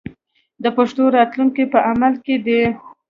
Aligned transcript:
د 0.63 0.65
پښتو 0.77 1.03
راتلونکی 1.17 1.63
په 1.73 1.79
عمل 1.89 2.13
کې 2.25 2.35
دی. 2.45 2.61